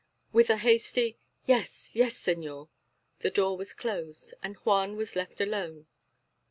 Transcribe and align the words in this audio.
With 0.31 0.49
a 0.49 0.57
hasty 0.57 1.19
"Yes, 1.45 1.95
yes, 1.95 2.15
señor," 2.15 2.69
the 3.19 3.29
door 3.29 3.55
was 3.55 3.75
closed, 3.75 4.33
and 4.41 4.55
Juan 4.63 4.95
was 4.95 5.15
left 5.15 5.39
alone. 5.39 5.85